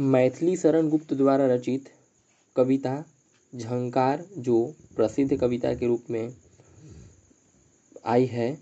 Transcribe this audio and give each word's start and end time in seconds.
मैथिली 0.00 0.56
शरण 0.56 0.88
गुप्त 0.88 1.14
द्वारा 1.14 1.46
रचित 1.46 1.84
कविता 2.56 3.04
झंकार, 3.56 4.24
जो 4.38 4.74
प्रसिद्ध 4.96 5.36
कविता 5.36 5.74
के 5.74 5.86
रूप 5.86 6.04
में 6.10 6.34
आई 8.06 8.26
है, 8.26 8.58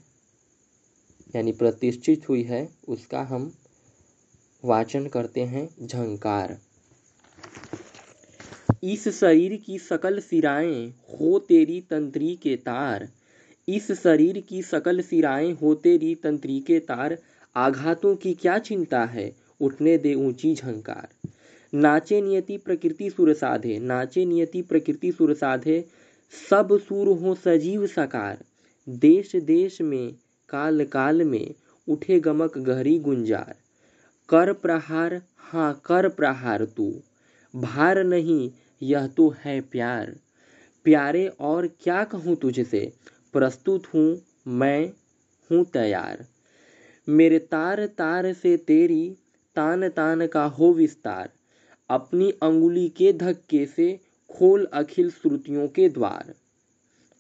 यानी 1.37 1.53
प्रतिष्ठित 1.53 2.29
हुई 2.29 2.43
है, 2.43 2.69
उसका 2.89 3.21
हम 3.21 3.53
वाचन 4.65 5.07
करते 5.07 5.41
हैं 5.41 5.87
झंकार। 5.87 6.59
इस 8.85 9.09
शरीर 9.09 9.57
की 9.57 9.79
सकल 9.79 10.21
सिराएँ 10.21 10.89
हो 10.89 11.39
तेरी 11.39 11.81
तंत्री 11.81 12.37
के 12.43 12.57
तार। 12.57 13.09
इस 13.69 13.93
शरीर 13.93 14.41
की 14.41 14.63
सकल 14.63 15.01
सिराएँ 15.01 15.53
हो 15.53 15.75
तेरी 15.75 16.15
तंत्री 16.15 16.61
के 16.61 16.79
तार। 16.79 17.19
आघातों 17.57 18.17
की 18.17 18.35
क्या 18.35 18.59
चिंता 18.59 19.05
है? 19.05 19.47
उठने 19.61 19.99
दे 19.99 20.15
ऊँची 20.15 20.55
झंकार। 20.55 21.09
नाचे 21.75 22.21
नियति 22.21 22.57
प्रकृति 22.57 23.11
सुर 23.11 23.33
साधे, 23.33 23.79
नाचे 23.79 24.25
नियति 24.25 24.63
प्रकृति 24.63 25.13
सुर 25.13 25.35
साधे, 25.35 25.85
सब 26.51 26.79
सुर 26.79 27.09
हो 27.09 27.35
सजीव 27.35 27.87
सकार। 27.87 28.45
देश 28.89 29.37
देश 29.37 29.81
में, 29.81 30.15
काल 30.49 30.85
काल 30.85 31.23
में 31.25 31.55
उठे 31.89 32.21
गमक 32.21 32.59
गहरी 32.59 32.99
गुंजार। 32.99 33.55
कर 34.29 34.53
प्रहार 34.53 35.23
हाँ 35.37 35.83
कर 35.85 36.09
प्रहार 36.09 36.65
तू। 36.65 37.03
भार 37.57 38.05
नहीं, 38.05 38.51
यह 38.83 39.07
तो 39.07 39.35
है 39.45 39.61
प्यार। 39.61 40.17
प्यारे 40.85 41.29
और 41.29 41.67
क्या 41.67 42.05
कहूँ 42.05 42.37
तुझसे? 42.37 42.93
प्रस्तुत 43.33 43.87
हूँ, 43.87 44.23
मैं 44.49 44.93
हूँ 45.51 45.65
तैयार। 45.65 46.27
मेरे 47.09 47.39
तार 47.39 47.87
तार 47.87 48.33
से 48.33 48.57
तेरी, 48.57 49.17
तान 49.57 49.89
तान 49.89 50.27
का 50.27 50.45
हो 50.45 50.73
विस्तार। 50.73 51.31
अपनी 51.91 52.31
अंगुली 52.31 52.89
के 52.89 53.13
धक्के 53.13 53.67
से 53.67 54.01
खोल 54.31 54.65
अखिल 54.73 55.11
श्रुतियों 55.11 55.69
के 55.69 55.89
द्वार। 55.89 56.35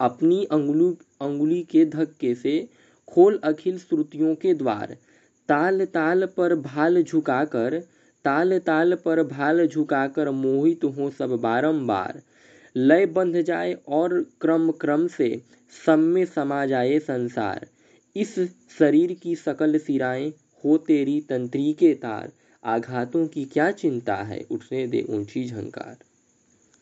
अपनी 0.00 0.44
अंगुली 0.44 0.88
अंगुली 1.20 1.62
के 1.62 1.84
धक्के 1.84 2.34
से 2.34 2.68
खोल 3.08 3.38
अखिल 3.44 3.78
श्रुतियों 3.78 4.34
के 4.34 4.54
द्वार। 4.54 4.96
ताल 5.48 5.84
ताल 5.84 6.26
पर 6.26 6.54
भाल 6.54 7.02
झुकाकर 7.02 7.78
ताल 8.24 8.58
ताल 8.58 8.94
पर 8.94 9.22
भाल 9.22 9.66
झुकाकर 9.66 10.30
मोहित 10.30 10.84
हो 10.84 11.10
सब 11.10 11.30
बारंबार। 11.30 12.22
लय 12.76 13.06
बंध 13.06 13.42
जाए 13.42 13.76
और 13.88 14.20
क्रम 14.40 14.70
क्रम 14.70 15.06
से 15.06 15.42
सम 15.86 15.98
में 15.98 16.24
समा 16.24 16.66
जाए 16.66 16.98
संसार। 16.98 17.66
इस 18.16 18.34
शरीर 18.78 19.12
की 19.12 19.36
सकल 19.36 19.78
सिराएँ 19.78 20.28
हो 20.64 20.78
तेरी 20.78 21.20
तंत्री 21.20 21.72
के 21.72 21.94
तार। 21.94 22.32
आघातों 22.66 23.26
की 23.26 23.44
क्या 23.44 23.70
चिंता 23.72 24.16
है? 24.16 24.40
उठने 24.50 24.86
दे 24.86 25.04
ऊँची 25.08 25.44
झंकार। 25.48 25.96